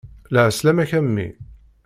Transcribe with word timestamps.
Lɛeslama-k 0.33 0.91
a 0.99 1.01
mmi. 1.05 1.27